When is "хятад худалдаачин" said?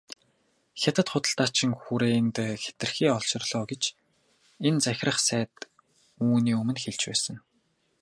0.81-1.71